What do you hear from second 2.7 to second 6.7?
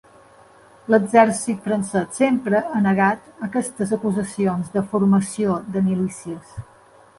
ha negat aquestes acusacions de formació de milícies.